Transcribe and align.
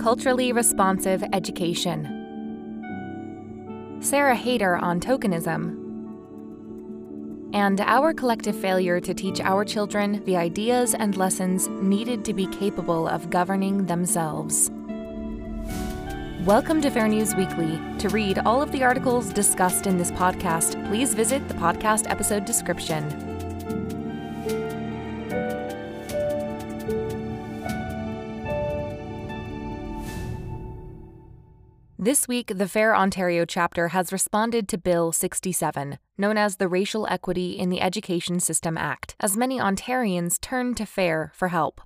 Culturally 0.00 0.50
Responsive 0.50 1.22
Education. 1.34 2.06
Sarah 4.00 4.34
Haider 4.34 4.80
on 4.80 4.98
tokenism. 4.98 5.76
And 7.52 7.82
our 7.82 8.14
collective 8.14 8.56
failure 8.56 8.98
to 8.98 9.12
teach 9.12 9.42
our 9.42 9.62
children 9.62 10.24
the 10.24 10.38
ideas 10.38 10.94
and 10.94 11.18
lessons 11.18 11.68
needed 11.68 12.24
to 12.24 12.32
be 12.32 12.46
capable 12.46 13.06
of 13.06 13.28
governing 13.28 13.84
themselves. 13.84 14.70
Welcome 16.46 16.80
to 16.80 16.88
Fair 16.88 17.06
News 17.06 17.34
Weekly. 17.34 17.78
To 17.98 18.08
read 18.08 18.38
all 18.38 18.62
of 18.62 18.72
the 18.72 18.82
articles 18.82 19.34
discussed 19.34 19.86
in 19.86 19.98
this 19.98 20.12
podcast, 20.12 20.82
please 20.88 21.12
visit 21.12 21.46
the 21.46 21.54
podcast 21.54 22.10
episode 22.10 22.46
description. 22.46 23.29
This 32.02 32.26
week, 32.26 32.52
the 32.56 32.66
Fair 32.66 32.96
Ontario 32.96 33.44
chapter 33.44 33.88
has 33.88 34.10
responded 34.10 34.68
to 34.68 34.78
Bill 34.78 35.12
67, 35.12 35.98
known 36.16 36.38
as 36.38 36.56
the 36.56 36.66
Racial 36.66 37.06
Equity 37.10 37.58
in 37.58 37.68
the 37.68 37.82
Education 37.82 38.40
System 38.40 38.78
Act, 38.78 39.14
as 39.20 39.36
many 39.36 39.58
Ontarians 39.58 40.40
turn 40.40 40.74
to 40.76 40.86
FAIR 40.86 41.30
for 41.34 41.48
help. 41.48 41.82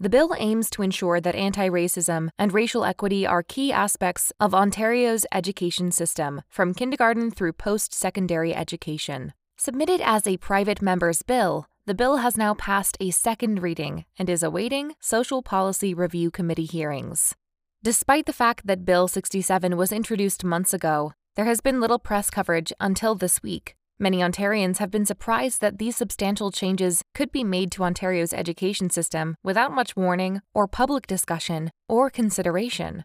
The 0.00 0.10
bill 0.10 0.34
aims 0.36 0.68
to 0.70 0.82
ensure 0.82 1.20
that 1.20 1.36
anti 1.36 1.68
racism 1.68 2.30
and 2.36 2.52
racial 2.52 2.84
equity 2.84 3.24
are 3.24 3.44
key 3.44 3.72
aspects 3.72 4.32
of 4.40 4.52
Ontario's 4.52 5.26
education 5.30 5.92
system, 5.92 6.42
from 6.48 6.74
kindergarten 6.74 7.30
through 7.30 7.52
post 7.52 7.94
secondary 7.94 8.52
education. 8.52 9.32
Submitted 9.56 10.00
as 10.00 10.26
a 10.26 10.38
private 10.38 10.82
member's 10.82 11.22
bill, 11.22 11.66
the 11.86 11.94
bill 11.94 12.16
has 12.16 12.36
now 12.36 12.54
passed 12.54 12.96
a 12.98 13.12
second 13.12 13.62
reading 13.62 14.06
and 14.18 14.28
is 14.28 14.42
awaiting 14.42 14.96
Social 14.98 15.40
Policy 15.40 15.94
Review 15.94 16.32
Committee 16.32 16.64
hearings. 16.66 17.36
Despite 17.84 18.26
the 18.26 18.32
fact 18.32 18.68
that 18.68 18.84
Bill 18.84 19.08
67 19.08 19.76
was 19.76 19.90
introduced 19.90 20.44
months 20.44 20.72
ago, 20.72 21.14
there 21.34 21.46
has 21.46 21.60
been 21.60 21.80
little 21.80 21.98
press 21.98 22.30
coverage 22.30 22.72
until 22.78 23.16
this 23.16 23.42
week. 23.42 23.74
Many 23.98 24.18
Ontarians 24.18 24.78
have 24.78 24.92
been 24.92 25.04
surprised 25.04 25.60
that 25.60 25.78
these 25.78 25.96
substantial 25.96 26.52
changes 26.52 27.02
could 27.12 27.32
be 27.32 27.42
made 27.42 27.72
to 27.72 27.82
Ontario's 27.82 28.32
education 28.32 28.88
system 28.88 29.34
without 29.42 29.72
much 29.72 29.96
warning 29.96 30.42
or 30.54 30.68
public 30.68 31.08
discussion 31.08 31.72
or 31.88 32.08
consideration. 32.08 33.02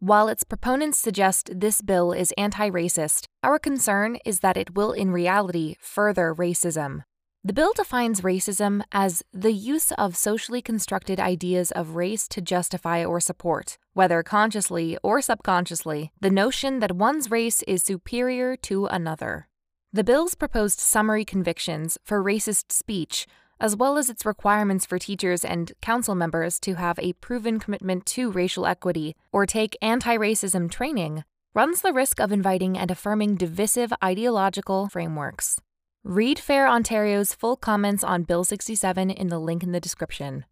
While 0.00 0.26
its 0.26 0.42
proponents 0.42 0.98
suggest 0.98 1.50
this 1.54 1.80
bill 1.80 2.10
is 2.10 2.34
anti 2.36 2.68
racist, 2.68 3.26
our 3.44 3.60
concern 3.60 4.18
is 4.24 4.40
that 4.40 4.56
it 4.56 4.74
will 4.74 4.90
in 4.90 5.12
reality 5.12 5.76
further 5.80 6.34
racism. 6.34 7.04
The 7.48 7.54
bill 7.54 7.72
defines 7.74 8.20
racism 8.20 8.82
as 8.92 9.22
the 9.32 9.54
use 9.54 9.90
of 9.92 10.18
socially 10.18 10.60
constructed 10.60 11.18
ideas 11.18 11.70
of 11.70 11.96
race 11.96 12.28
to 12.28 12.42
justify 12.42 13.02
or 13.02 13.20
support, 13.20 13.78
whether 13.94 14.22
consciously 14.22 14.98
or 15.02 15.22
subconsciously, 15.22 16.12
the 16.20 16.28
notion 16.28 16.80
that 16.80 16.92
one's 16.92 17.30
race 17.30 17.62
is 17.62 17.82
superior 17.82 18.54
to 18.56 18.84
another. 18.84 19.48
The 19.94 20.04
bill's 20.04 20.34
proposed 20.34 20.78
summary 20.78 21.24
convictions 21.24 21.96
for 22.04 22.22
racist 22.22 22.70
speech, 22.70 23.26
as 23.58 23.74
well 23.74 23.96
as 23.96 24.10
its 24.10 24.26
requirements 24.26 24.84
for 24.84 24.98
teachers 24.98 25.42
and 25.42 25.72
council 25.80 26.14
members 26.14 26.60
to 26.60 26.74
have 26.74 26.98
a 26.98 27.14
proven 27.14 27.58
commitment 27.58 28.04
to 28.08 28.30
racial 28.30 28.66
equity 28.66 29.16
or 29.32 29.46
take 29.46 29.74
anti 29.80 30.18
racism 30.18 30.70
training, 30.70 31.24
runs 31.54 31.80
the 31.80 31.94
risk 31.94 32.20
of 32.20 32.30
inviting 32.30 32.76
and 32.76 32.90
affirming 32.90 33.36
divisive 33.36 33.90
ideological 34.04 34.90
frameworks. 34.90 35.62
Read 36.08 36.38
Fair 36.38 36.66
Ontario's 36.66 37.34
full 37.34 37.54
comments 37.54 38.02
on 38.02 38.22
Bill 38.22 38.42
67 38.42 39.10
in 39.10 39.28
the 39.28 39.38
link 39.38 39.62
in 39.62 39.72
the 39.72 39.78
description. 39.78 40.46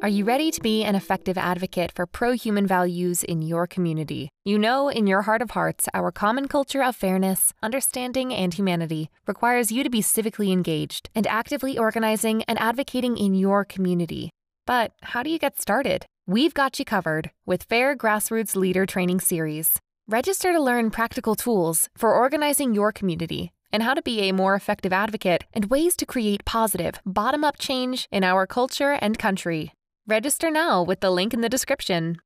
Are 0.00 0.08
you 0.08 0.24
ready 0.24 0.50
to 0.50 0.60
be 0.62 0.82
an 0.84 0.94
effective 0.94 1.36
advocate 1.36 1.92
for 1.94 2.06
pro 2.06 2.32
human 2.32 2.66
values 2.66 3.22
in 3.22 3.42
your 3.42 3.66
community? 3.66 4.30
You 4.42 4.58
know, 4.58 4.88
in 4.88 5.06
your 5.06 5.20
heart 5.20 5.42
of 5.42 5.50
hearts, 5.50 5.86
our 5.92 6.10
common 6.10 6.48
culture 6.48 6.82
of 6.82 6.96
fairness, 6.96 7.52
understanding, 7.62 8.32
and 8.32 8.54
humanity 8.54 9.10
requires 9.26 9.70
you 9.70 9.84
to 9.84 9.90
be 9.90 10.00
civically 10.00 10.50
engaged 10.50 11.10
and 11.14 11.26
actively 11.26 11.76
organizing 11.76 12.44
and 12.44 12.58
advocating 12.58 13.18
in 13.18 13.34
your 13.34 13.66
community. 13.66 14.30
But 14.66 14.92
how 15.02 15.22
do 15.22 15.28
you 15.28 15.38
get 15.38 15.60
started? 15.60 16.06
We've 16.26 16.54
got 16.54 16.78
you 16.78 16.86
covered 16.86 17.30
with 17.44 17.64
Fair 17.64 17.94
Grassroots 17.94 18.56
Leader 18.56 18.86
Training 18.86 19.20
Series. 19.20 19.78
Register 20.12 20.52
to 20.52 20.60
learn 20.60 20.90
practical 20.90 21.34
tools 21.34 21.88
for 21.96 22.14
organizing 22.14 22.74
your 22.74 22.92
community 22.92 23.50
and 23.72 23.82
how 23.82 23.94
to 23.94 24.02
be 24.02 24.20
a 24.20 24.32
more 24.32 24.54
effective 24.54 24.92
advocate 24.92 25.44
and 25.54 25.70
ways 25.70 25.96
to 25.96 26.04
create 26.04 26.44
positive, 26.44 27.00
bottom 27.06 27.44
up 27.44 27.56
change 27.58 28.08
in 28.12 28.22
our 28.22 28.46
culture 28.46 28.98
and 29.00 29.18
country. 29.18 29.72
Register 30.06 30.50
now 30.50 30.82
with 30.82 31.00
the 31.00 31.10
link 31.10 31.32
in 31.32 31.40
the 31.40 31.48
description. 31.48 32.18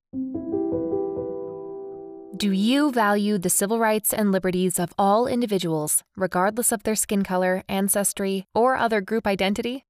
Do 2.36 2.50
you 2.50 2.91
value 2.91 3.38
the 3.38 3.48
civil 3.48 3.78
rights 3.78 4.12
and 4.12 4.32
liberties 4.32 4.80
of 4.80 4.92
all 4.98 5.28
individuals, 5.28 6.03
regardless 6.16 6.72
of 6.72 6.82
their 6.82 6.97
skin 6.97 7.22
color, 7.22 7.62
ancestry, 7.68 8.48
or 8.53 8.74
other 8.74 9.00
group 9.00 9.28
identity? 9.28 9.84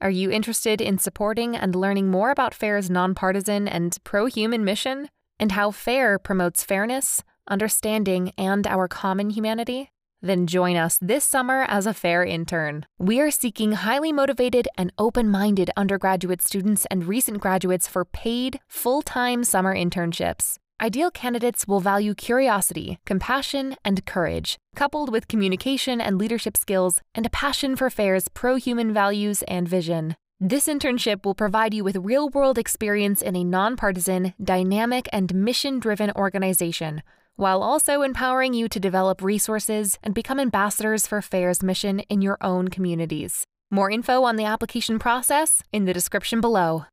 Are 0.00 0.08
you 0.08 0.30
interested 0.30 0.80
in 0.80 0.96
supporting 0.96 1.54
and 1.54 1.76
learning 1.76 2.10
more 2.10 2.30
about 2.30 2.54
FAIR's 2.54 2.88
nonpartisan 2.88 3.68
and 3.68 3.98
pro 4.02 4.24
human 4.24 4.64
mission, 4.64 5.10
and 5.38 5.52
how 5.52 5.70
FAIR 5.70 6.18
promotes 6.18 6.64
fairness, 6.64 7.22
understanding, 7.48 8.32
and 8.36 8.66
our 8.66 8.88
common 8.88 9.30
humanity? 9.30 9.90
Then 10.24 10.46
join 10.46 10.74
us 10.74 10.98
this 11.02 11.22
summer 11.22 11.66
as 11.68 11.86
a 11.86 11.92
FAIR 11.92 12.24
intern. 12.24 12.86
We 12.98 13.20
are 13.20 13.30
seeking 13.30 13.72
highly 13.72 14.10
motivated 14.10 14.66
and 14.78 14.90
open 14.96 15.28
minded 15.28 15.70
undergraduate 15.76 16.40
students 16.40 16.86
and 16.90 17.04
recent 17.04 17.40
graduates 17.40 17.86
for 17.86 18.06
paid, 18.06 18.58
full 18.66 19.02
time 19.02 19.44
summer 19.44 19.76
internships. 19.76 20.56
Ideal 20.80 21.10
candidates 21.10 21.68
will 21.68 21.80
value 21.80 22.14
curiosity, 22.14 22.98
compassion, 23.04 23.76
and 23.84 24.06
courage, 24.06 24.56
coupled 24.74 25.12
with 25.12 25.28
communication 25.28 26.00
and 26.00 26.16
leadership 26.16 26.56
skills 26.56 27.00
and 27.14 27.26
a 27.26 27.30
passion 27.30 27.76
for 27.76 27.90
FAIR's 27.90 28.28
pro 28.28 28.56
human 28.56 28.94
values 28.94 29.42
and 29.42 29.68
vision. 29.68 30.16
This 30.40 30.68
internship 30.68 31.26
will 31.26 31.34
provide 31.34 31.74
you 31.74 31.84
with 31.84 31.96
real 31.96 32.30
world 32.30 32.56
experience 32.56 33.20
in 33.20 33.36
a 33.36 33.44
nonpartisan, 33.44 34.32
dynamic, 34.42 35.06
and 35.12 35.34
mission 35.34 35.78
driven 35.78 36.10
organization 36.16 37.02
while 37.36 37.62
also 37.62 38.02
empowering 38.02 38.54
you 38.54 38.68
to 38.68 38.80
develop 38.80 39.22
resources 39.22 39.98
and 40.02 40.14
become 40.14 40.38
ambassadors 40.38 41.06
for 41.06 41.20
FAIR's 41.20 41.62
mission 41.62 42.00
in 42.08 42.22
your 42.22 42.38
own 42.40 42.68
communities. 42.68 43.44
More 43.70 43.90
info 43.90 44.22
on 44.22 44.36
the 44.36 44.44
application 44.44 44.98
process 44.98 45.62
in 45.72 45.84
the 45.84 45.92
description 45.92 46.40
below. 46.40 46.86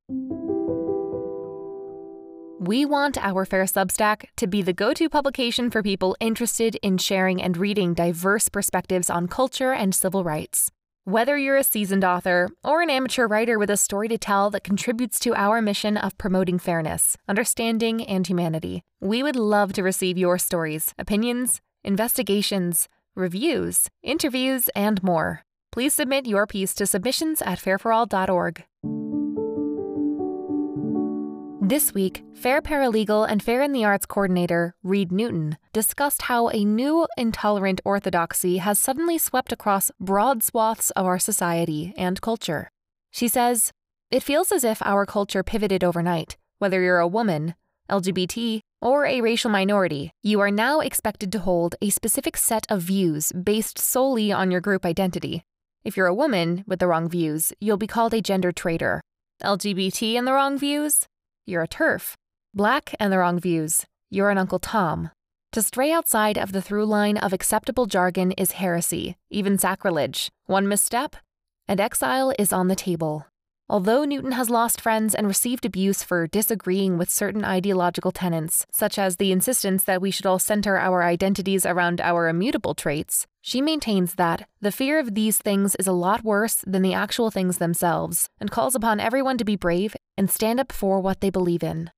We 2.60 2.86
want 2.86 3.18
our 3.18 3.44
FAIR 3.44 3.66
Substack 3.66 4.26
to 4.38 4.46
be 4.46 4.62
the 4.62 4.74
go 4.74 4.94
to 4.94 5.10
publication 5.10 5.72
for 5.72 5.82
people 5.82 6.16
interested 6.20 6.76
in 6.84 7.00
sharing 7.00 7.42
and 7.42 7.58
reading 7.58 7.96
diverse 7.96 8.50
perspectives 8.50 9.10
on 9.10 9.28
culture 9.28 9.74
and 9.74 9.96
civil 9.96 10.24
rights. 10.24 10.72
Whether 11.06 11.36
you're 11.36 11.58
a 11.58 11.64
seasoned 11.64 12.04
author 12.04 12.50
or 12.64 12.84
an 12.84 12.92
amateur 12.92 13.26
writer 13.26 13.58
with 13.58 13.72
a 13.72 13.78
story 13.78 14.08
to 14.10 14.20
tell 14.20 14.52
that 14.52 14.64
contributes 14.64 15.20
to 15.22 15.34
our 15.34 15.60
mission 15.60 15.98
of 15.98 16.16
promoting 16.20 16.60
fairness, 16.60 17.18
understanding, 17.28 18.06
and 18.06 18.28
humanity, 18.28 18.84
we 19.00 19.24
would 19.24 19.36
love 19.36 19.74
to 19.74 19.82
receive 19.82 20.16
your 20.16 20.38
stories, 20.38 20.94
opinions, 21.00 21.60
investigations, 21.84 22.88
reviews, 23.16 23.90
interviews, 24.04 24.70
and 24.76 25.02
more. 25.02 25.42
Please 25.72 25.96
submit 25.96 26.28
your 26.28 26.46
piece 26.46 26.76
to 26.76 26.86
submissions 26.86 27.42
at 27.42 27.58
fairforall.org. 27.58 28.64
This 31.72 31.94
week, 31.94 32.26
Fair 32.34 32.62
Paralegal 32.62 33.26
and 33.30 33.42
Fair 33.42 33.62
in 33.62 33.72
the 33.72 33.86
Arts 33.86 34.06
coordinator, 34.06 34.76
Reed 34.84 35.10
Newton, 35.10 35.58
discussed 35.72 36.24
how 36.24 36.50
a 36.50 36.66
new 36.66 37.08
intolerant 37.16 37.80
orthodoxy 37.86 38.58
has 38.58 38.78
suddenly 38.78 39.18
swept 39.18 39.54
across 39.54 39.90
broad 39.98 40.44
swaths 40.44 40.92
of 40.98 41.06
our 41.06 41.18
society 41.18 41.94
and 41.96 42.20
culture. 42.20 42.70
She 43.10 43.30
says, 43.30 43.72
It 44.12 44.22
feels 44.22 44.52
as 44.52 44.66
if 44.66 44.82
our 44.82 45.06
culture 45.06 45.44
pivoted 45.44 45.82
overnight. 45.82 46.36
Whether 46.60 46.82
you're 46.82 47.00
a 47.00 47.08
woman, 47.08 47.56
LGBT, 47.90 48.60
or 48.82 49.06
a 49.06 49.22
racial 49.22 49.50
minority, 49.50 50.12
you 50.22 50.42
are 50.42 50.52
now 50.52 50.82
expected 50.82 51.32
to 51.32 51.40
hold 51.40 51.76
a 51.82 51.90
specific 51.90 52.36
set 52.36 52.66
of 52.68 52.82
views 52.82 53.32
based 53.32 53.80
solely 53.80 54.30
on 54.30 54.52
your 54.52 54.60
group 54.60 54.86
identity. 54.86 55.46
If 55.86 55.96
you're 55.96 56.08
a 56.08 56.14
woman 56.14 56.66
with 56.68 56.80
the 56.80 56.88
wrong 56.88 57.08
views, 57.08 57.54
you'll 57.62 57.78
be 57.78 57.88
called 57.88 58.14
a 58.14 58.20
gender 58.20 58.52
traitor. 58.52 59.00
LGBT 59.42 60.16
and 60.16 60.28
the 60.28 60.34
wrong 60.34 60.58
views? 60.60 61.08
You're 61.46 61.64
a 61.64 61.68
TERF. 61.68 62.16
Black 62.54 62.94
and 63.00 63.12
the 63.12 63.18
wrong 63.18 63.40
views, 63.40 63.86
you're 64.10 64.30
an 64.30 64.38
Uncle 64.38 64.60
Tom. 64.60 65.12
To 65.54 65.62
stray 65.62 65.92
outside 65.92 66.38
of 66.38 66.52
the 66.52 66.62
through 66.62 66.86
line 66.86 67.18
of 67.18 67.34
acceptable 67.34 67.86
jargon 67.86 68.32
is 68.34 68.54
heresy, 68.54 69.18
even 69.30 69.58
sacrilege. 69.58 70.30
One 70.46 70.68
misstep, 70.68 71.16
and 71.68 71.80
exile 71.80 72.34
is 72.38 72.54
on 72.54 72.68
the 72.68 72.76
table. 72.76 73.26
Although 73.72 74.04
Newton 74.04 74.34
has 74.34 74.50
lost 74.50 74.82
friends 74.82 75.16
and 75.16 75.26
received 75.26 75.64
abuse 75.66 76.04
for 76.04 76.28
disagreeing 76.28 76.98
with 76.98 77.10
certain 77.10 77.46
ideological 77.46 78.12
tenets, 78.12 78.66
such 78.70 79.00
as 79.00 79.16
the 79.16 79.32
insistence 79.32 79.86
that 79.86 80.02
we 80.02 80.12
should 80.12 80.26
all 80.26 80.40
center 80.40 80.78
our 80.78 81.04
identities 81.04 81.66
around 81.66 82.02
our 82.02 82.28
immutable 82.28 82.76
traits, 82.76 83.28
she 83.40 83.62
maintains 83.62 84.16
that 84.16 84.46
the 84.60 84.74
fear 84.74 85.00
of 85.00 85.16
these 85.16 85.38
things 85.38 85.76
is 85.76 85.88
a 85.88 85.94
lot 85.94 86.22
worse 86.22 86.66
than 86.68 86.82
the 86.82 86.94
actual 86.94 87.32
things 87.32 87.60
themselves, 87.60 88.28
and 88.42 88.52
calls 88.52 88.76
upon 88.76 89.00
everyone 89.00 89.38
to 89.38 89.46
be 89.46 89.56
brave 89.56 89.96
and 90.18 90.30
stand 90.30 90.60
up 90.60 90.74
for 90.74 91.00
what 91.00 91.22
they 91.22 91.30
believe 91.30 91.64
in. 91.64 91.90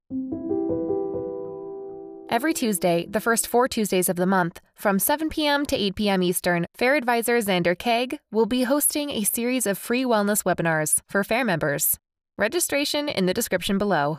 Every 2.34 2.56
Tuesday, 2.56 3.06
the 3.08 3.22
first 3.22 3.46
four 3.46 3.68
Tuesdays 3.68 4.10
of 4.10 4.16
the 4.16 4.26
month, 4.26 4.60
from 4.74 4.98
7 4.98 5.30
p.m. 5.30 5.68
to 5.68 5.76
8 5.76 5.94
p.m. 5.94 6.24
Eastern, 6.24 6.66
FAIR 6.74 6.96
advisor 6.96 7.38
Zander 7.38 7.78
Keig 7.78 8.18
will 8.32 8.48
be 8.48 8.64
hosting 8.64 9.12
a 9.12 9.24
series 9.24 9.68
of 9.68 9.78
free 9.78 10.04
wellness 10.04 10.44
webinars 10.44 11.02
for 11.08 11.24
FAIR 11.24 11.46
members. 11.46 12.00
Registration 12.36 13.08
in 13.08 13.28
the 13.28 13.36
description 13.36 13.78
below. 13.78 14.18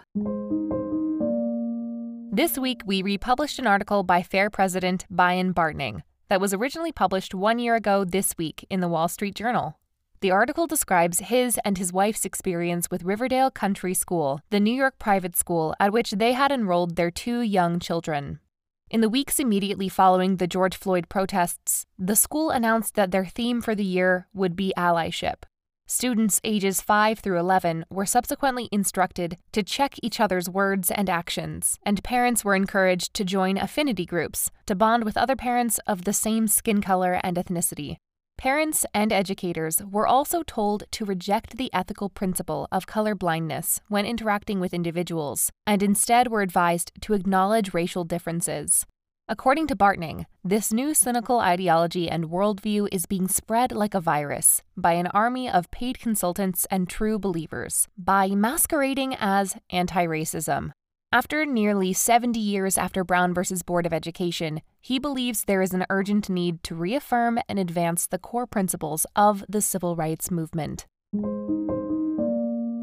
This 2.31 2.57
week, 2.57 2.83
we 2.87 3.03
republished 3.03 3.59
an 3.59 3.67
article 3.67 4.05
by 4.05 4.23
FAIR 4.23 4.49
President 4.49 5.07
Bion 5.11 5.53
Bartning 5.53 6.03
that 6.29 6.41
was 6.41 6.55
originally 6.55 6.93
published 6.93 7.35
one 7.35 7.59
year 7.59 7.75
ago 7.75 8.05
this 8.05 8.39
week 8.39 8.65
in 8.71 8.79
the 8.79 8.87
Wall 8.87 9.09
Street 9.09 9.35
Journal. 9.35 9.77
The 10.25 10.31
article 10.31 10.67
describes 10.67 11.19
his 11.19 11.61
and 11.67 11.77
his 11.77 11.93
wife's 11.93 12.25
experience 12.25 12.91
with 12.91 13.03
Riverdale 13.03 13.51
Country 13.51 13.93
School, 13.93 14.41
the 14.49 14.59
New 14.59 14.73
York 14.73 14.99
private 14.99 15.37
school 15.37 15.75
at 15.79 15.93
which 15.93 16.13
they 16.13 16.33
had 16.33 16.51
enrolled 16.51 16.97
their 16.97 17.11
two 17.11 17.43
young 17.43 17.79
children. 17.79 18.41
In 18.89 19.03
the 19.03 19.11
weeks 19.11 19.39
immediately 19.39 19.91
following 19.91 20.37
the 20.37 20.47
George 20.47 20.77
Floyd 20.77 21.11
protests, 21.11 21.85
the 21.99 22.17
school 22.17 22.49
announced 22.49 22.95
that 22.95 23.11
their 23.11 23.27
theme 23.27 23.61
for 23.61 23.75
the 23.75 23.85
year 23.85 24.27
would 24.33 24.57
be 24.57 24.73
allyship. 24.79 25.43
Students 25.87 26.41
ages 26.43 26.81
5 26.81 27.19
through 27.19 27.39
11 27.39 27.85
were 27.91 28.07
subsequently 28.07 28.71
instructed 28.73 29.37
to 29.53 29.63
check 29.63 29.97
each 30.03 30.21
other's 30.21 30.49
words 30.49 30.91
and 30.91 31.11
actions, 31.11 31.79
and 31.85 32.03
parents 32.03 32.43
were 32.43 32.57
encouraged 32.57 33.13
to 33.13 33.27
join 33.27 33.59
affinity 33.59 34.07
groups 34.07 34.51
to 34.65 34.75
bond 34.75 35.05
with 35.05 35.19
other 35.19 35.37
parents 35.37 35.79
of 35.87 36.05
the 36.05 36.15
same 36.15 36.49
skin 36.49 36.81
color 36.81 37.21
and 37.23 37.37
ethnicity. 37.37 37.99
Parents 38.45 38.85
and 38.93 39.11
educators 39.11 39.81
were 39.91 40.07
also 40.07 40.43
told 40.43 40.85
to 40.91 41.07
reject 41.07 41.57
the 41.57 41.73
ethical 41.73 42.11
principle 42.11 42.69
of 42.71 42.87
color 42.87 43.15
blindness 43.15 43.81
when 43.89 44.05
interacting 44.05 44.61
with 44.61 44.75
individuals, 44.75 45.51
and 45.67 45.83
instead 45.83 46.29
were 46.29 46.43
advised 46.43 46.93
to 47.01 47.15
acknowledge 47.15 47.73
racial 47.73 48.05
differences. 48.05 48.85
According 49.29 49.69
to 49.69 49.77
Bartning, 49.77 50.27
this 50.45 50.75
new 50.75 50.93
cynical 50.93 51.41
ideology 51.41 52.11
and 52.11 52.27
worldview 52.29 52.87
is 52.93 53.07
being 53.07 53.29
spread 53.29 53.73
like 53.73 53.95
a 53.95 53.99
virus 54.15 54.63
by 54.77 54.93
an 54.93 55.07
army 55.07 55.49
of 55.49 55.71
paid 55.71 55.99
consultants 55.99 56.67
and 56.71 56.87
true 56.87 57.19
believers 57.19 57.89
by 57.97 58.29
masquerading 58.29 59.17
as 59.19 59.57
anti 59.71 60.05
racism. 60.05 60.73
After 61.15 61.47
nearly 61.47 61.93
70 61.93 62.41
years 62.41 62.77
after 62.77 63.05
Brown 63.05 63.33
versus 63.33 63.63
Board 63.63 63.87
of 63.87 63.93
Education, 63.93 64.63
he 64.81 64.99
believes 64.99 65.45
there 65.45 65.63
is 65.63 65.73
an 65.73 65.87
urgent 65.89 66.29
need 66.29 66.65
to 66.65 66.75
reaffirm 66.75 67.39
and 67.49 67.57
advance 67.57 68.09
the 68.09 68.19
core 68.19 68.49
principles 68.49 69.07
of 69.15 69.45
the 69.49 69.61
civil 69.61 69.95
rights 69.95 70.33
movement. 70.33 70.89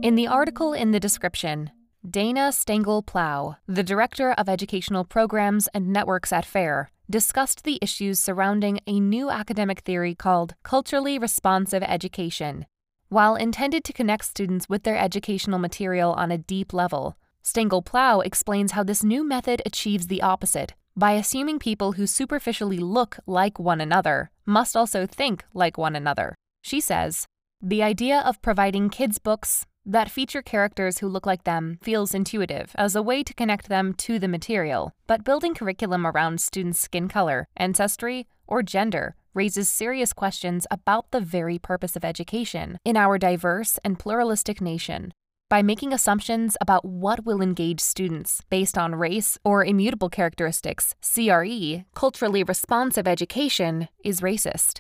In 0.01 0.15
the 0.15 0.27
article 0.27 0.71
in 0.71 0.91
the 0.91 0.99
description, 1.01 1.71
Dana 2.09 2.53
Stangel-Plowe, 2.53 3.57
the 3.67 3.83
Director 3.83 4.31
of 4.31 4.47
Educational 4.47 5.03
Programs 5.03 5.67
and 5.73 5.89
Networks 5.89 6.31
at 6.31 6.45
FAIR, 6.45 6.89
discussed 7.09 7.65
the 7.65 7.79
issues 7.81 8.17
surrounding 8.17 8.79
a 8.87 9.01
new 9.01 9.29
academic 9.29 9.81
theory 9.81 10.15
called 10.15 10.55
culturally 10.63 11.19
responsive 11.19 11.83
education. 11.83 12.65
While 13.09 13.35
intended 13.35 13.83
to 13.83 13.91
connect 13.91 14.23
students 14.23 14.69
with 14.69 14.83
their 14.83 14.97
educational 14.97 15.59
material 15.59 16.13
on 16.13 16.31
a 16.31 16.37
deep 16.37 16.71
level, 16.71 17.17
Stangel-Plowe 17.43 18.21
explains 18.21 18.73
how 18.73 18.83
this 18.83 19.03
new 19.03 19.23
method 19.23 19.61
achieves 19.65 20.07
the 20.07 20.21
opposite. 20.21 20.73
By 20.95 21.13
assuming 21.13 21.59
people 21.59 21.93
who 21.93 22.05
superficially 22.05 22.79
look 22.79 23.17
like 23.25 23.59
one 23.59 23.81
another 23.81 24.29
must 24.45 24.75
also 24.75 25.05
think 25.05 25.43
like 25.53 25.77
one 25.77 25.95
another. 25.95 26.35
She 26.61 26.81
says, 26.81 27.25
The 27.61 27.81
idea 27.81 28.19
of 28.19 28.41
providing 28.41 28.89
kids' 28.89 29.17
books 29.19 29.65
that 29.85 30.11
feature 30.11 30.41
characters 30.41 30.99
who 30.99 31.07
look 31.07 31.25
like 31.25 31.43
them 31.43 31.79
feels 31.81 32.13
intuitive 32.13 32.71
as 32.75 32.95
a 32.95 33.01
way 33.01 33.23
to 33.23 33.33
connect 33.33 33.67
them 33.67 33.93
to 33.95 34.19
the 34.19 34.27
material, 34.27 34.91
but 35.07 35.23
building 35.23 35.55
curriculum 35.55 36.05
around 36.05 36.39
students' 36.39 36.79
skin 36.79 37.07
color, 37.07 37.47
ancestry, 37.57 38.27
or 38.45 38.61
gender 38.61 39.15
raises 39.33 39.69
serious 39.69 40.13
questions 40.13 40.67
about 40.69 41.09
the 41.11 41.21
very 41.21 41.57
purpose 41.57 41.95
of 41.95 42.05
education 42.05 42.77
in 42.83 42.97
our 42.97 43.17
diverse 43.17 43.79
and 43.83 43.97
pluralistic 43.97 44.61
nation 44.61 45.13
by 45.51 45.61
making 45.61 45.91
assumptions 45.91 46.55
about 46.61 46.85
what 46.85 47.25
will 47.25 47.41
engage 47.41 47.81
students 47.81 48.41
based 48.49 48.77
on 48.77 48.95
race 48.95 49.37
or 49.43 49.65
immutable 49.65 50.07
characteristics, 50.07 50.95
CRE, 51.01 51.83
culturally 51.93 52.41
responsive 52.41 53.05
education, 53.05 53.89
is 54.01 54.21
racist. 54.21 54.79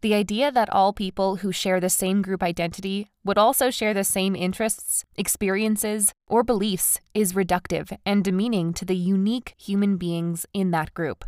The 0.00 0.14
idea 0.14 0.50
that 0.50 0.70
all 0.70 0.94
people 0.94 1.36
who 1.36 1.52
share 1.52 1.80
the 1.80 1.90
same 1.90 2.22
group 2.22 2.42
identity 2.42 3.10
would 3.24 3.36
also 3.36 3.68
share 3.68 3.92
the 3.92 4.02
same 4.02 4.34
interests, 4.34 5.04
experiences, 5.16 6.14
or 6.26 6.42
beliefs 6.42 6.98
is 7.12 7.34
reductive 7.34 7.94
and 8.06 8.24
demeaning 8.24 8.72
to 8.72 8.86
the 8.86 8.96
unique 8.96 9.52
human 9.58 9.98
beings 9.98 10.46
in 10.54 10.70
that 10.70 10.94
group. 10.94 11.26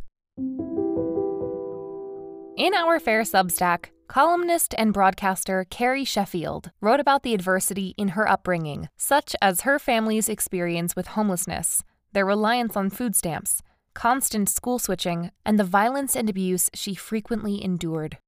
In 2.56 2.72
our 2.74 2.98
FAIR 2.98 3.24
Substack, 3.24 3.90
columnist 4.12 4.74
and 4.76 4.92
broadcaster 4.92 5.64
Carrie 5.70 6.04
Sheffield 6.04 6.70
wrote 6.82 7.00
about 7.00 7.22
the 7.22 7.32
adversity 7.32 7.94
in 7.96 8.08
her 8.08 8.28
upbringing, 8.28 8.90
such 8.94 9.34
as 9.40 9.62
her 9.62 9.78
family's 9.78 10.28
experience 10.28 10.94
with 10.94 11.16
homelessness, 11.16 11.82
their 12.12 12.26
reliance 12.26 12.76
on 12.76 12.90
food 12.90 13.16
stamps, 13.16 13.62
constant 13.94 14.50
school 14.50 14.78
switching, 14.78 15.30
and 15.46 15.58
the 15.58 15.64
violence 15.64 16.14
and 16.14 16.28
abuse 16.28 16.68
she 16.74 16.94
frequently 16.94 17.64
endured. 17.64 18.18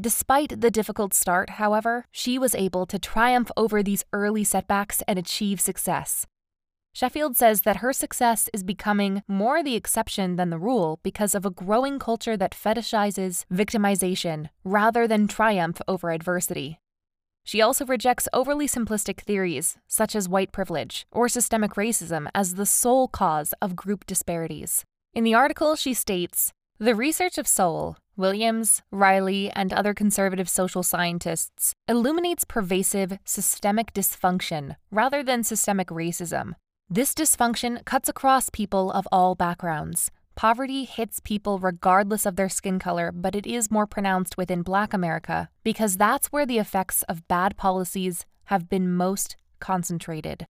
Despite 0.00 0.62
the 0.62 0.70
difficult 0.70 1.12
start, 1.12 1.50
however, 1.50 2.06
she 2.10 2.38
was 2.38 2.54
able 2.54 2.86
to 2.86 2.98
triumph 2.98 3.50
over 3.58 3.82
these 3.82 4.06
early 4.14 4.42
setbacks 4.42 5.02
and 5.06 5.18
achieve 5.18 5.60
success. 5.60 6.26
Sheffield 6.92 7.36
says 7.36 7.62
that 7.62 7.78
her 7.78 7.92
success 7.92 8.48
is 8.52 8.64
becoming 8.64 9.22
more 9.28 9.62
the 9.62 9.76
exception 9.76 10.36
than 10.36 10.50
the 10.50 10.58
rule 10.58 10.98
because 11.02 11.34
of 11.34 11.46
a 11.46 11.50
growing 11.50 11.98
culture 11.98 12.36
that 12.36 12.52
fetishizes 12.52 13.44
victimization 13.52 14.48
rather 14.64 15.06
than 15.06 15.28
triumph 15.28 15.80
over 15.86 16.10
adversity. 16.10 16.80
She 17.44 17.62
also 17.62 17.86
rejects 17.86 18.28
overly 18.32 18.66
simplistic 18.66 19.20
theories, 19.20 19.78
such 19.86 20.14
as 20.14 20.28
white 20.28 20.52
privilege 20.52 21.06
or 21.10 21.28
systemic 21.28 21.74
racism, 21.74 22.28
as 22.34 22.54
the 22.54 22.66
sole 22.66 23.08
cause 23.08 23.54
of 23.62 23.76
group 23.76 24.04
disparities. 24.04 24.84
In 25.14 25.24
the 25.24 25.34
article, 25.34 25.76
she 25.76 25.94
states 25.94 26.52
The 26.78 26.94
research 26.94 27.38
of 27.38 27.48
Sowell, 27.48 27.96
Williams, 28.16 28.82
Riley, 28.90 29.50
and 29.52 29.72
other 29.72 29.94
conservative 29.94 30.48
social 30.48 30.82
scientists 30.82 31.72
illuminates 31.88 32.44
pervasive 32.44 33.18
systemic 33.24 33.94
dysfunction 33.94 34.76
rather 34.90 35.22
than 35.22 35.42
systemic 35.42 35.88
racism, 35.88 36.54
this 36.92 37.14
dysfunction 37.14 37.84
cuts 37.84 38.08
across 38.08 38.50
people 38.50 38.90
of 38.90 39.06
all 39.12 39.36
backgrounds. 39.36 40.10
Poverty 40.34 40.84
hits 40.84 41.20
people 41.20 41.60
regardless 41.60 42.26
of 42.26 42.34
their 42.34 42.48
skin 42.48 42.80
color, 42.80 43.12
but 43.12 43.36
it 43.36 43.46
is 43.46 43.70
more 43.70 43.86
pronounced 43.86 44.36
within 44.36 44.62
Black 44.62 44.92
America 44.92 45.48
because 45.62 45.96
that's 45.96 46.32
where 46.32 46.44
the 46.44 46.58
effects 46.58 47.04
of 47.04 47.28
bad 47.28 47.56
policies 47.56 48.26
have 48.46 48.68
been 48.68 48.92
most 48.92 49.36
concentrated. 49.60 50.46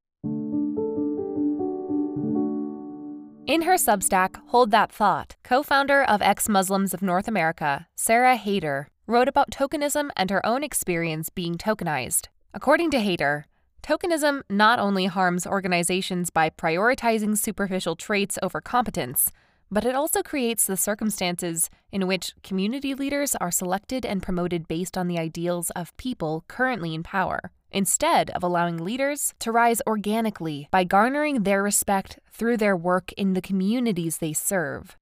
In 3.47 3.63
her 3.63 3.75
Substack, 3.75 4.37
Hold 4.47 4.71
That 4.71 4.91
Thought, 4.91 5.37
co 5.45 5.63
founder 5.63 6.05
of 6.05 6.23
Ex 6.23 6.49
Muslims 6.49 6.95
of 6.95 7.03
North 7.03 7.29
America, 7.29 7.87
Sarah 7.97 8.39
Haider, 8.39 8.87
wrote 9.07 9.29
about 9.29 9.51
tokenism 9.51 10.09
and 10.17 10.31
her 10.31 10.45
own 10.47 10.63
experience 10.65 11.29
being 11.29 11.57
tokenized. 11.57 12.29
According 12.55 12.93
to 12.93 12.99
Haider, 12.99 13.45
Tokenism 13.83 14.43
not 14.51 14.79
only 14.79 15.07
harms 15.07 15.47
organizations 15.47 16.31
by 16.31 16.51
prioritizing 16.51 17.37
superficial 17.37 17.97
traits 17.97 18.39
over 18.43 18.61
competence, 18.61 19.33
but 19.71 19.85
it 19.85 19.95
also 19.95 20.23
creates 20.23 20.67
the 20.67 20.77
circumstances 20.77 21.71
in 21.93 22.07
which 22.07 22.35
community 22.43 22.95
leaders 22.95 23.35
are 23.37 23.51
selected 23.51 24.05
and 24.05 24.23
promoted 24.23 24.69
based 24.69 24.99
on 24.99 25.07
the 25.09 25.19
ideals 25.19 25.71
of 25.71 25.97
people 25.97 26.45
currently 26.49 26.95
in 26.95 27.03
power, 27.03 27.53
instead 27.71 28.31
of 28.31 28.43
allowing 28.43 28.77
leaders 28.77 29.33
to 29.39 29.53
rise 29.53 29.81
organically 29.87 30.69
by 30.71 30.85
garnering 30.85 31.45
their 31.45 31.63
respect 31.63 32.19
through 32.33 32.57
their 32.57 32.77
work 32.77 33.13
in 33.13 33.35
the 33.35 33.41
communities 33.41 34.19
they 34.19 34.33
serve. 34.33 34.97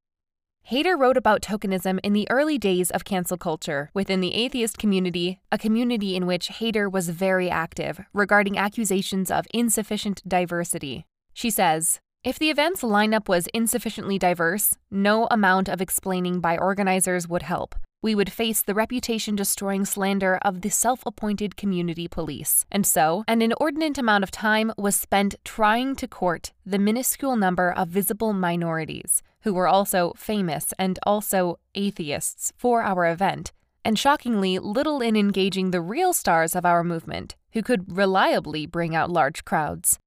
Haider 0.71 0.99
wrote 0.99 1.17
about 1.17 1.41
tokenism 1.41 1.99
in 2.03 2.13
the 2.13 2.31
early 2.31 2.59
days 2.59 2.91
of 2.91 3.07
cancel 3.07 3.39
culture 3.39 3.89
within 3.95 4.21
the 4.21 4.35
atheist 4.35 4.77
community, 4.77 5.41
a 5.51 5.57
community 5.57 6.15
in 6.15 6.27
which 6.27 6.49
Haider 6.49 6.93
was 6.93 7.09
very 7.09 7.49
active 7.49 8.01
regarding 8.13 8.59
accusations 8.59 9.31
of 9.31 9.47
insufficient 9.55 10.21
diversity. 10.29 11.07
She 11.33 11.49
says, 11.49 12.01
if 12.23 12.39
the 12.39 12.51
event's 12.51 12.83
lineup 12.83 13.31
was 13.31 13.47
insufficiently 13.55 14.19
diverse, 14.19 14.77
no 14.91 15.27
amount 15.31 15.71
of 15.71 15.81
explaining 15.81 16.41
by 16.41 16.59
organizers 16.59 17.27
would 17.27 17.43
help. 17.43 17.75
we 18.01 18.15
would 18.15 18.31
face 18.31 18.63
the 18.63 18.75
reputation 18.75 19.35
destroying 19.35 19.85
slander 19.85 20.39
of 20.43 20.61
the 20.61 20.69
self 20.69 21.03
appointed 21.07 21.57
community 21.57 22.07
police. 22.07 22.65
And 22.71 22.87
so, 22.87 23.25
an 23.27 23.43
inordinate 23.43 23.99
amount 23.99 24.23
of 24.23 24.31
time 24.31 24.73
was 24.77 24.97
spent 24.97 25.35
trying 25.45 25.97
to 25.97 26.07
court 26.07 26.53
the 26.65 26.79
minuscule 26.79 27.37
number 27.37 27.73
of 27.73 27.89
visible 27.89 28.33
minorities, 28.33 29.23
who 29.43 29.55
were 29.55 29.69
also 29.69 30.13
famous 30.17 30.73
and 30.79 30.99
also 31.05 31.59
atheists, 31.75 32.53
for 32.57 32.83
our 32.83 33.07
event, 33.07 33.53
and 33.85 33.99
shockingly 33.99 34.59
little 34.59 35.01
in 35.01 35.17
engaging 35.17 35.71
the 35.71 35.81
real 35.81 36.13
stars 36.13 36.55
of 36.55 36.65
our 36.65 36.85
movement, 36.85 37.37
who 37.53 37.63
could 37.63 37.97
reliably 37.97 38.67
bring 38.67 38.95
out 38.95 39.11
large 39.11 39.45
crowds. 39.45 39.99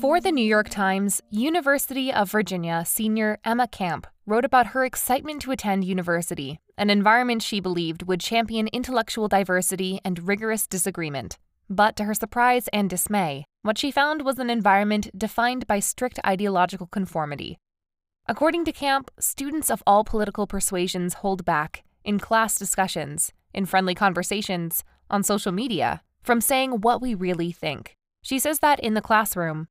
For 0.00 0.20
the 0.20 0.32
New 0.32 0.44
York 0.44 0.68
Times, 0.68 1.20
University 1.30 2.12
of 2.12 2.30
Virginia 2.30 2.84
senior 2.84 3.38
Emma 3.44 3.68
Camp 3.68 4.06
wrote 4.26 4.44
about 4.44 4.68
her 4.68 4.84
excitement 4.84 5.42
to 5.42 5.52
attend 5.52 5.84
university, 5.84 6.58
an 6.76 6.90
environment 6.90 7.42
she 7.42 7.60
believed 7.60 8.02
would 8.08 8.20
champion 8.20 8.66
intellectual 8.68 9.28
diversity 9.28 10.00
and 10.04 10.26
rigorous 10.26 10.66
disagreement. 10.66 11.38
But 11.70 11.94
to 11.96 12.04
her 12.04 12.14
surprise 12.14 12.68
and 12.72 12.90
dismay, 12.90 13.44
what 13.62 13.78
she 13.78 13.90
found 13.90 14.22
was 14.22 14.38
an 14.38 14.50
environment 14.50 15.08
defined 15.16 15.66
by 15.66 15.80
strict 15.80 16.18
ideological 16.26 16.86
conformity. 16.88 17.58
According 18.26 18.64
to 18.66 18.72
Camp, 18.72 19.10
students 19.18 19.70
of 19.70 19.82
all 19.86 20.04
political 20.04 20.46
persuasions 20.46 21.14
hold 21.14 21.44
back, 21.44 21.84
in 22.04 22.18
class 22.18 22.58
discussions, 22.58 23.32
in 23.54 23.66
friendly 23.66 23.94
conversations, 23.94 24.84
on 25.10 25.22
social 25.22 25.52
media, 25.52 26.02
from 26.22 26.40
saying 26.40 26.80
what 26.80 27.00
we 27.02 27.14
really 27.14 27.52
think. 27.52 27.96
She 28.22 28.38
says 28.38 28.60
that 28.60 28.80
in 28.80 28.94
the 28.94 29.00
classroom, 29.00 29.68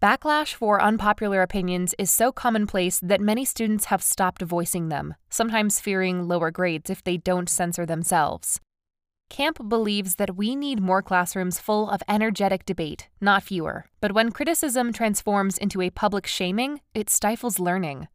Backlash 0.00 0.54
for 0.54 0.80
unpopular 0.80 1.42
opinions 1.42 1.92
is 1.98 2.08
so 2.10 2.30
commonplace 2.30 3.00
that 3.00 3.20
many 3.20 3.44
students 3.44 3.86
have 3.86 4.02
stopped 4.02 4.42
voicing 4.42 4.90
them, 4.90 5.14
sometimes 5.28 5.80
fearing 5.80 6.28
lower 6.28 6.52
grades 6.52 6.88
if 6.88 7.02
they 7.02 7.16
don't 7.16 7.48
censor 7.48 7.84
themselves. 7.84 8.60
Camp 9.28 9.68
believes 9.68 10.14
that 10.14 10.36
we 10.36 10.56
need 10.56 10.80
more 10.80 11.02
classrooms 11.02 11.58
full 11.58 11.88
of 11.90 12.02
energetic 12.08 12.64
debate, 12.64 13.08
not 13.20 13.42
fewer. 13.42 13.86
But 14.00 14.12
when 14.12 14.32
criticism 14.32 14.92
transforms 14.92 15.58
into 15.58 15.82
a 15.82 15.90
public 15.90 16.26
shaming, 16.26 16.80
it 16.94 17.10
stifles 17.10 17.58
learning. 17.58 18.08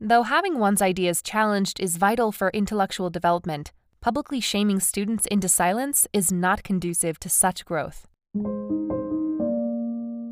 Though 0.00 0.24
having 0.24 0.58
one's 0.58 0.82
ideas 0.82 1.22
challenged 1.22 1.80
is 1.80 1.96
vital 1.96 2.32
for 2.32 2.50
intellectual 2.50 3.10
development, 3.10 3.72
publicly 4.00 4.40
shaming 4.40 4.80
students 4.80 5.26
into 5.26 5.48
silence 5.48 6.06
is 6.12 6.30
not 6.32 6.62
conducive 6.62 7.18
to 7.20 7.28
such 7.28 7.64
growth. 7.64 8.06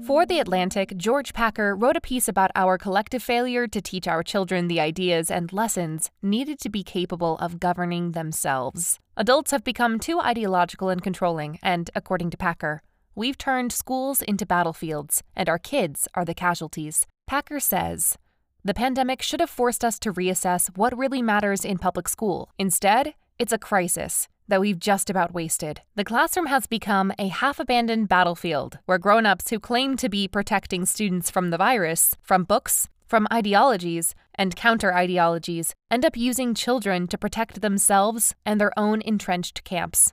For 0.06 0.26
The 0.26 0.38
Atlantic, 0.38 0.98
George 0.98 1.32
Packer 1.32 1.74
wrote 1.74 1.96
a 1.96 2.00
piece 2.00 2.28
about 2.28 2.50
our 2.54 2.76
collective 2.76 3.22
failure 3.22 3.66
to 3.66 3.80
teach 3.80 4.06
our 4.06 4.22
children 4.22 4.68
the 4.68 4.78
ideas 4.78 5.30
and 5.30 5.50
lessons 5.50 6.10
needed 6.20 6.58
to 6.60 6.68
be 6.68 6.82
capable 6.82 7.38
of 7.38 7.58
governing 7.58 8.12
themselves. 8.12 9.00
Adults 9.16 9.50
have 9.50 9.64
become 9.64 9.98
too 9.98 10.20
ideological 10.20 10.90
and 10.90 11.02
controlling, 11.02 11.58
and, 11.62 11.90
according 11.94 12.28
to 12.28 12.36
Packer, 12.36 12.82
we've 13.14 13.38
turned 13.38 13.72
schools 13.72 14.20
into 14.20 14.44
battlefields, 14.44 15.22
and 15.34 15.48
our 15.48 15.58
kids 15.58 16.06
are 16.12 16.26
the 16.26 16.34
casualties. 16.34 17.06
Packer 17.26 17.58
says, 17.58 18.18
the 18.62 18.74
pandemic 18.74 19.22
should 19.22 19.40
have 19.40 19.48
forced 19.48 19.82
us 19.82 19.98
to 20.00 20.12
reassess 20.12 20.68
what 20.76 20.98
really 20.98 21.22
matters 21.22 21.64
in 21.64 21.78
public 21.78 22.10
school. 22.10 22.50
Instead, 22.58 23.14
it's 23.38 23.54
a 23.54 23.58
crisis 23.58 24.28
that 24.48 24.60
we've 24.60 24.78
just 24.78 25.10
about 25.10 25.34
wasted. 25.34 25.80
The 25.94 26.04
classroom 26.04 26.46
has 26.46 26.66
become 26.66 27.12
a 27.18 27.28
half 27.28 27.58
abandoned 27.58 28.08
battlefield 28.08 28.78
where 28.86 28.98
grown 28.98 29.26
ups 29.26 29.50
who 29.50 29.58
claim 29.58 29.96
to 29.96 30.08
be 30.08 30.28
protecting 30.28 30.84
students 30.84 31.30
from 31.30 31.50
the 31.50 31.56
virus, 31.56 32.16
from 32.20 32.44
books, 32.44 32.88
from 33.06 33.26
ideologies, 33.32 34.14
and 34.34 34.56
counter 34.56 34.94
ideologies 34.94 35.74
end 35.90 36.04
up 36.04 36.16
using 36.16 36.54
children 36.54 37.06
to 37.06 37.18
protect 37.18 37.60
themselves 37.60 38.34
and 38.44 38.60
their 38.60 38.76
own 38.78 39.00
entrenched 39.02 39.64
camps. 39.64 40.12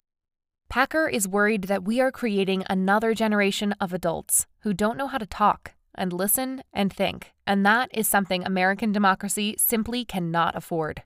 Packer 0.70 1.10
is 1.10 1.28
worried 1.28 1.64
that 1.64 1.84
we 1.84 2.00
are 2.00 2.12
creating 2.12 2.64
another 2.70 3.14
generation 3.14 3.74
of 3.82 3.94
adults 3.94 4.46
who 4.60 4.74
don't 4.74 4.98
know 4.98 5.08
how 5.08 5.18
to 5.18 5.26
talk 5.26 5.74
and 5.96 6.14
listen 6.14 6.64
and 6.72 6.94
think, 6.94 7.34
and 7.46 7.66
that 7.66 7.90
is 7.94 8.08
something 8.08 8.46
American 8.46 8.92
democracy 8.92 9.56
simply 9.58 10.06
cannot 10.06 10.56
afford. 10.56 11.04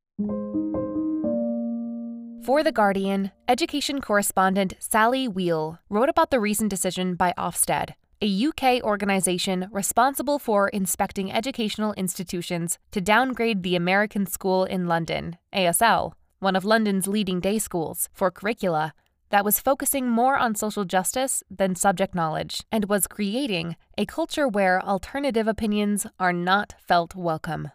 For 2.45 2.61
The 2.61 2.71
Guardian, 2.71 3.31
education 3.47 4.01
correspondent 4.01 4.75
Sally 4.77 5.27
Weale 5.27 5.79
wrote 5.89 6.09
about 6.09 6.29
the 6.29 6.39
recent 6.39 6.69
decision 6.69 7.15
by 7.15 7.33
Ofsted, 7.39 7.95
a 8.21 8.45
UK 8.45 8.83
organization 8.83 9.67
responsible 9.71 10.37
for 10.37 10.69
inspecting 10.69 11.31
educational 11.31 11.93
institutions, 11.93 12.77
to 12.91 13.01
downgrade 13.01 13.63
the 13.63 13.75
American 13.75 14.27
School 14.27 14.63
in 14.63 14.85
London, 14.85 15.39
ASL, 15.55 16.13
one 16.37 16.55
of 16.55 16.63
London's 16.63 17.07
leading 17.07 17.39
day 17.39 17.57
schools, 17.57 18.09
for 18.13 18.29
curricula 18.29 18.93
that 19.31 19.43
was 19.43 19.59
focusing 19.59 20.07
more 20.07 20.37
on 20.37 20.53
social 20.53 20.85
justice 20.85 21.41
than 21.49 21.73
subject 21.73 22.13
knowledge 22.13 22.61
and 22.71 22.85
was 22.85 23.07
creating 23.07 23.75
a 23.97 24.05
culture 24.05 24.47
where 24.47 24.79
alternative 24.83 25.47
opinions 25.47 26.05
are 26.19 26.31
not 26.31 26.75
felt 26.77 27.15
welcome. 27.15 27.71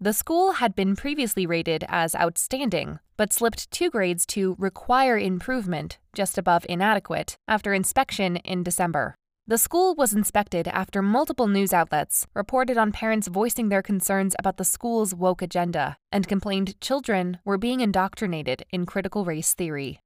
The 0.00 0.12
school 0.12 0.54
had 0.54 0.74
been 0.74 0.96
previously 0.96 1.46
rated 1.46 1.84
as 1.88 2.16
outstanding, 2.16 2.98
but 3.16 3.32
slipped 3.32 3.70
two 3.70 3.90
grades 3.90 4.26
to 4.26 4.56
require 4.58 5.18
improvement, 5.18 5.98
just 6.14 6.38
above 6.38 6.66
inadequate, 6.68 7.36
after 7.46 7.74
inspection 7.74 8.36
in 8.36 8.62
December. 8.62 9.14
The 9.46 9.58
school 9.58 9.96
was 9.96 10.12
inspected 10.12 10.68
after 10.68 11.02
multiple 11.02 11.48
news 11.48 11.72
outlets 11.72 12.26
reported 12.32 12.78
on 12.78 12.92
parents 12.92 13.26
voicing 13.26 13.68
their 13.68 13.82
concerns 13.82 14.36
about 14.38 14.56
the 14.56 14.64
school's 14.64 15.14
woke 15.14 15.42
agenda 15.42 15.96
and 16.12 16.28
complained 16.28 16.80
children 16.80 17.38
were 17.44 17.58
being 17.58 17.80
indoctrinated 17.80 18.64
in 18.70 18.86
critical 18.86 19.24
race 19.24 19.52
theory. 19.52 20.00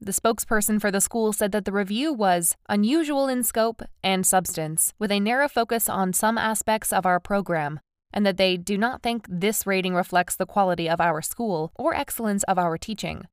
The 0.00 0.12
spokesperson 0.12 0.80
for 0.80 0.90
the 0.90 1.00
school 1.02 1.32
said 1.32 1.52
that 1.52 1.64
the 1.64 1.70
review 1.70 2.12
was 2.12 2.56
unusual 2.68 3.28
in 3.28 3.44
scope 3.44 3.82
and 4.02 4.26
substance, 4.26 4.94
with 4.98 5.12
a 5.12 5.20
narrow 5.20 5.48
focus 5.48 5.88
on 5.88 6.12
some 6.12 6.38
aspects 6.38 6.92
of 6.92 7.06
our 7.06 7.20
program, 7.20 7.78
and 8.12 8.24
that 8.26 8.36
they 8.36 8.56
do 8.56 8.76
not 8.76 9.02
think 9.02 9.26
this 9.28 9.66
rating 9.66 9.94
reflects 9.94 10.36
the 10.36 10.46
quality 10.46 10.88
of 10.88 11.00
our 11.00 11.22
school 11.22 11.72
or 11.76 11.94
excellence 11.94 12.42
of 12.44 12.58
our 12.58 12.76
teaching. 12.76 13.26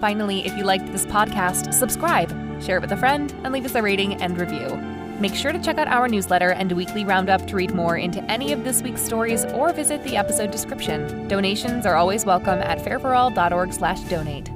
Finally, 0.00 0.46
if 0.46 0.56
you 0.56 0.64
liked 0.64 0.86
this 0.92 1.06
podcast, 1.06 1.72
subscribe, 1.72 2.30
share 2.62 2.76
it 2.76 2.82
with 2.82 2.92
a 2.92 2.96
friend, 2.96 3.32
and 3.42 3.52
leave 3.52 3.64
us 3.64 3.74
a 3.74 3.82
rating 3.82 4.14
and 4.22 4.38
review. 4.38 4.68
Make 5.20 5.34
sure 5.34 5.52
to 5.52 5.58
check 5.58 5.78
out 5.78 5.88
our 5.88 6.08
newsletter 6.08 6.50
and 6.50 6.70
weekly 6.72 7.04
roundup 7.04 7.46
to 7.46 7.56
read 7.56 7.74
more 7.74 7.96
into 7.96 8.22
any 8.24 8.52
of 8.52 8.64
this 8.64 8.82
week's 8.82 9.02
stories 9.02 9.46
or 9.46 9.72
visit 9.72 10.02
the 10.02 10.16
episode 10.16 10.50
description. 10.50 11.26
Donations 11.28 11.86
are 11.86 11.96
always 11.96 12.26
welcome 12.26 12.58
at 12.58 12.78
fairforall.org/donate. 12.78 14.55